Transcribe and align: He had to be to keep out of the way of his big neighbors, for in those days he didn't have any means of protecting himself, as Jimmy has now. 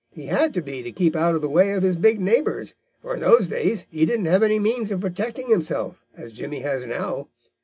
He 0.09 0.25
had 0.25 0.51
to 0.55 0.63
be 0.63 0.81
to 0.81 0.91
keep 0.91 1.15
out 1.15 1.35
of 1.35 1.41
the 1.41 1.47
way 1.47 1.73
of 1.73 1.83
his 1.83 1.95
big 1.95 2.19
neighbors, 2.19 2.73
for 3.03 3.13
in 3.13 3.21
those 3.21 3.47
days 3.47 3.85
he 3.91 4.03
didn't 4.03 4.25
have 4.25 4.41
any 4.41 4.57
means 4.57 4.89
of 4.91 4.99
protecting 5.01 5.51
himself, 5.51 6.03
as 6.17 6.33
Jimmy 6.33 6.61
has 6.61 6.87
now. 6.87 7.27